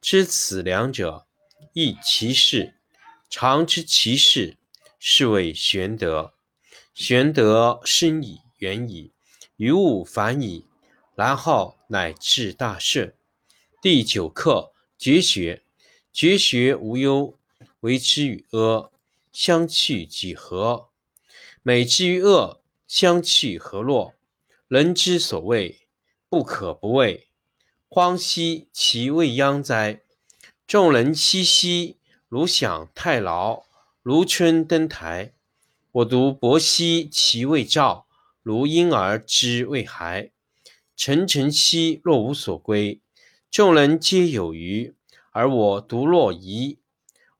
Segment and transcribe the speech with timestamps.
[0.00, 1.26] 知此两者，
[1.72, 2.74] 亦其事。
[3.28, 4.56] 常知其事，
[4.98, 6.34] 是谓玄德。
[6.94, 9.12] 玄德深矣，远矣，
[9.56, 10.66] 于物反矣，
[11.14, 13.14] 然后乃至大顺。
[13.82, 15.62] 第九课绝学。
[16.10, 17.38] 绝学无忧，
[17.80, 18.90] 为之与阿，
[19.32, 20.88] 相去几何？
[21.62, 24.14] 美之与恶，相去何若？
[24.66, 25.86] 人之所谓
[26.28, 27.27] 不可不为。
[27.90, 30.02] 荒兮其未央哉！
[30.66, 31.96] 众人熙熙，
[32.28, 33.64] 如享太牢；
[34.02, 35.32] 如春登台。
[35.92, 38.06] 我独泊兮其未兆，
[38.42, 40.30] 如婴儿之未孩。
[40.94, 43.00] 沉沉兮若无所归。
[43.50, 44.94] 众人皆有余，
[45.30, 46.78] 而我独若遗。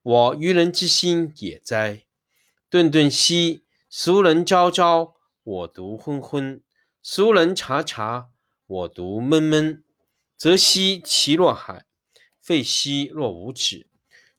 [0.03, 2.05] 我愚人之心也哉！
[2.71, 6.63] 顿顿兮俗人昭昭，我独昏昏；
[7.03, 8.31] 俗人察察，
[8.67, 9.85] 我独闷闷。
[10.39, 11.85] 则兮其若海，
[12.41, 13.89] 废兮若无止。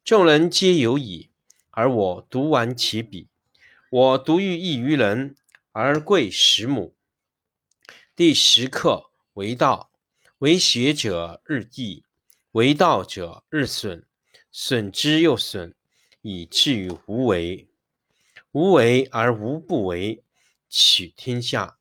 [0.05, 1.29] 众人皆有矣，
[1.71, 3.27] 而我独顽其鄙。
[3.89, 5.35] 我独欲异于人，
[5.73, 6.95] 而贵十母。
[8.15, 9.91] 第十课为道，
[10.37, 12.05] 为学者日益，
[12.51, 14.07] 为道者日损，
[14.53, 15.75] 损之又损，
[16.21, 17.67] 以至于无为。
[18.53, 20.23] 无为而无不为，
[20.69, 21.77] 取天下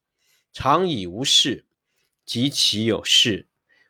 [0.52, 1.66] 常以无事，
[2.26, 3.47] 及其有事。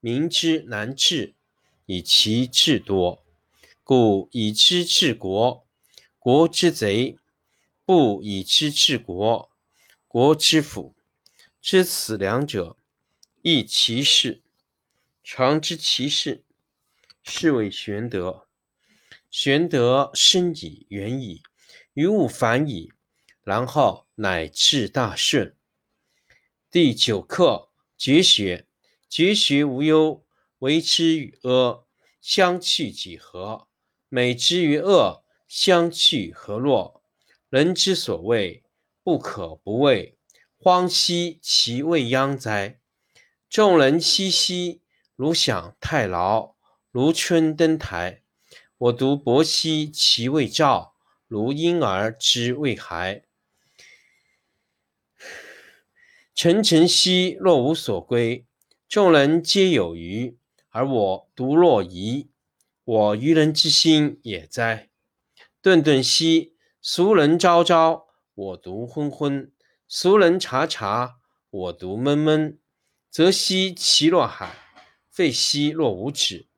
[0.00, 1.34] 民之难治，
[1.86, 3.22] 以其智多。
[3.84, 5.66] 故以知治国，
[6.18, 7.18] 国之贼；
[7.84, 9.50] 不以知治国，
[10.08, 10.94] 国之福。
[11.60, 12.76] 知此两者，
[13.42, 14.42] 亦其事。
[15.22, 16.44] 常知其事，
[17.22, 18.46] 是谓玄德。
[19.30, 21.42] 玄德深矣，远矣，
[21.92, 22.92] 于物反矣，
[23.42, 25.54] 然后乃至大顺。
[26.70, 27.68] 第九课：
[27.98, 28.66] 绝学。
[29.10, 30.24] 绝学无忧，
[30.60, 31.84] 为之与阿，
[32.20, 33.66] 相去几何？
[34.08, 37.02] 美之与恶，相去何若？
[37.48, 38.62] 人之所谓
[39.02, 40.16] 不可不畏，
[40.56, 42.78] 荒兮其未央哉！
[43.48, 44.80] 众人熙熙，
[45.16, 46.54] 如享太牢；
[46.92, 48.22] 如春登台。
[48.78, 50.94] 我独泊兮其未兆，
[51.26, 53.24] 如婴儿之未孩。
[56.32, 58.46] 沉沉兮若无所归。
[58.90, 60.36] 众人皆有余，
[60.70, 62.28] 而我独若遗。
[62.82, 64.90] 我愚人之心也哉！
[65.62, 69.52] 顿顿兮俗人昭昭，我独昏昏；
[69.86, 71.18] 俗人察察，
[71.50, 72.58] 我独闷闷。
[73.08, 74.56] 则兮其若海，
[75.08, 76.48] 废兮若无止。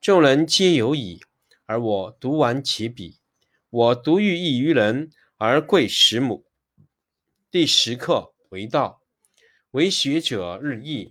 [0.00, 1.20] 众人皆有矣，
[1.66, 3.16] 而我独顽其鄙。
[3.68, 6.46] 我独欲异于人，而贵十母。
[7.50, 9.02] 第十课为道，
[9.72, 11.10] 为学者日益。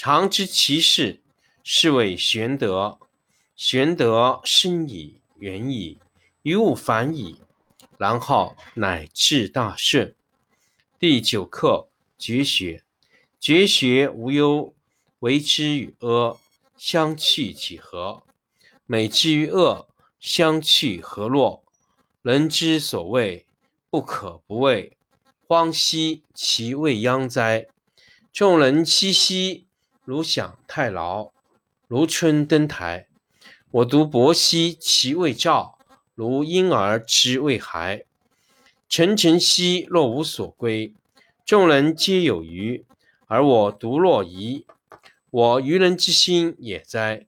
[0.00, 1.20] 常知其事，
[1.64, 3.00] 是谓玄德。
[3.56, 5.98] 玄德深矣，远矣。
[6.42, 7.40] 于物反矣，
[7.98, 10.14] 然后乃至大顺。
[11.00, 12.84] 第九课绝学。
[13.40, 14.72] 绝学无忧，
[15.18, 16.38] 为之与阿，
[16.76, 18.22] 相去几何？
[18.86, 19.88] 美之与恶，
[20.20, 21.64] 相去何若？
[22.22, 23.46] 人之所谓
[23.90, 24.96] 不可不畏，
[25.48, 27.66] 荒兮其未央哉！
[28.32, 29.66] 众人熙熙，
[30.08, 31.32] 如享太牢，
[31.86, 33.08] 如春登台。
[33.70, 35.78] 我独泊兮其未兆。
[36.14, 38.06] 如婴儿之未孩，
[38.88, 40.94] 沉沉兮若无所归。
[41.44, 42.86] 众人皆有余，
[43.26, 44.64] 而我独若遗。
[45.28, 47.26] 我愚人之心也哉！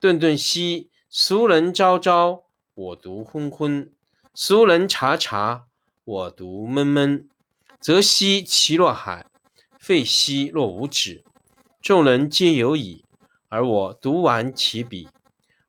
[0.00, 2.42] 顿顿兮俗人昭昭，
[2.74, 3.92] 我独昏昏；
[4.34, 5.66] 俗人察察，
[6.04, 7.28] 我独闷闷。
[7.78, 9.26] 则兮其若海，
[9.78, 11.22] 废兮若无止。
[11.86, 13.04] 众人皆有矣，
[13.48, 15.08] 而我独顽其笔。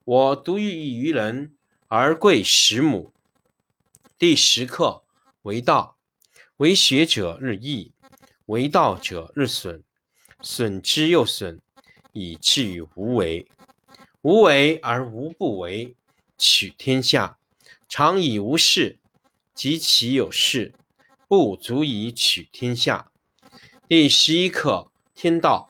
[0.04, 1.54] 我独欲异于人。
[1.90, 3.14] 而贵十母。
[4.18, 5.04] 第十课
[5.44, 5.96] 为道，
[6.56, 7.92] 为学者日益，
[8.48, 9.84] 为道者日损，
[10.42, 11.62] 损之又损，
[12.14, 13.48] 以至于无为。
[14.24, 15.96] 无为而无不为，
[16.36, 17.38] 取天下
[17.88, 18.98] 常以无事，
[19.54, 20.74] 及其有事，
[21.28, 23.12] 不足以取天下。
[23.88, 25.70] 第十一课天道，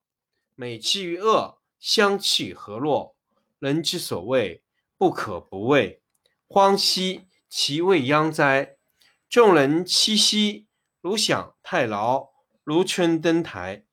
[0.61, 3.15] 美其于恶，相去何若？
[3.57, 4.61] 人之所谓
[4.95, 6.03] 不可不畏，
[6.47, 7.25] 荒兮！
[7.49, 8.75] 其未央哉！
[9.27, 10.67] 众人熙熙，
[11.01, 12.29] 如享太牢，
[12.63, 13.85] 如春登台。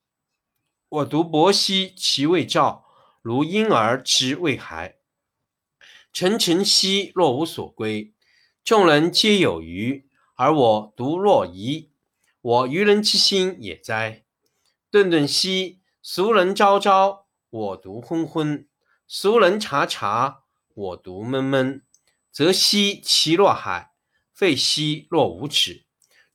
[0.90, 2.84] 我独泊兮其未兆，
[3.22, 4.98] 如婴儿之未孩。
[6.12, 8.12] 沉沉兮若无所归。
[8.62, 11.88] 众人皆有余，而我独若遗。
[12.42, 14.26] 我愚人之心也哉！
[14.90, 15.77] 顿顿兮
[16.10, 18.66] 俗人昭昭，我独昏昏；
[19.06, 21.82] 俗人察察，我独闷闷。
[22.32, 23.92] 则兮其若海，
[24.32, 25.84] 废兮若无止。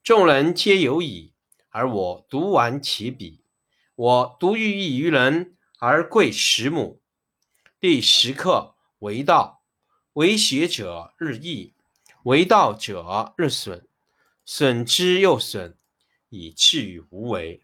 [0.04, 1.34] 众人皆有矣，
[1.70, 3.39] 而我独顽其鄙。
[3.96, 7.01] 我独欲异于人，而贵十母。
[7.80, 9.63] 第十课为道，
[10.13, 11.74] 为学者日益，
[12.25, 13.88] 为道者日损，
[14.46, 15.75] 损之又损，
[16.30, 17.63] 以至于无为。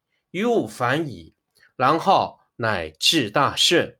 [0.31, 1.35] 于物反矣，
[1.75, 3.97] 然后乃至大顺。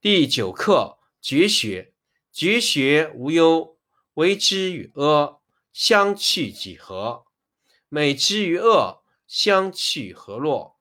[0.00, 1.88] 第九课绝学。
[2.32, 3.76] 绝学无忧。
[4.14, 5.40] 为之与阿，
[5.70, 7.26] 相去几何？
[7.90, 10.78] 美之与恶，相去何若？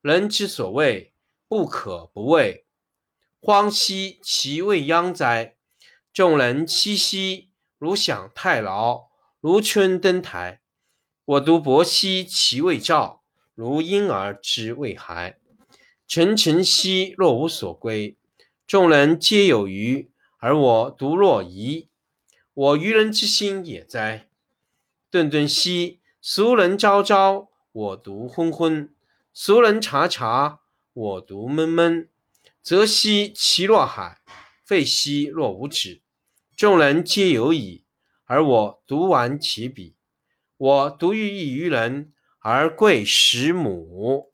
[0.00, 1.12] 人之所谓
[1.46, 2.64] 不可不畏，
[3.38, 5.56] 荒兮其未央哉！
[6.10, 9.10] 众人熙熙，如享太牢，
[9.40, 10.62] 如春登台。
[11.26, 13.23] 我独泊兮其未兆，
[13.54, 15.38] 如婴儿之未孩。
[16.06, 18.16] 沉沉兮若无所归，
[18.66, 21.88] 众人皆有余，而我独若遗。
[22.52, 24.28] 我愚人之心也哉！
[25.10, 26.00] 顿顿兮。
[26.26, 28.88] 俗人昭昭，我独昏昏；
[29.34, 30.60] 俗人察察，
[30.94, 32.08] 我独闷闷。
[32.62, 34.22] 则兮其若海，
[34.64, 36.00] 废兮若无止。
[36.56, 37.84] 众人皆有矣，
[38.24, 39.92] 而我独顽其鄙。
[40.56, 42.13] 我独欲异于人，
[42.46, 44.30] 而贵十母。